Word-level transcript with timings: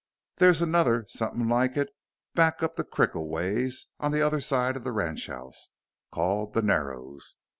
There's 0.37 0.63
another 0.63 1.05
somethin' 1.07 1.47
like 1.47 1.77
it 1.77 1.91
back 2.33 2.63
up 2.63 2.75
the 2.75 2.83
crick 2.83 3.13
a 3.13 3.21
ways, 3.21 3.85
on 3.99 4.11
the 4.11 4.23
other 4.23 4.41
side 4.41 4.75
of 4.75 4.83
the 4.83 4.91
ranchhouse, 4.91 5.69
called 6.11 6.53
the 6.55 6.63
'Narrows.'" 6.63 7.35